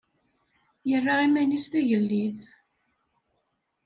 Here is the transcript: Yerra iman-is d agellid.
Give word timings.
Yerra 0.89 1.15
iman-is 1.27 1.65
d 1.71 1.73
agellid. 1.79 2.37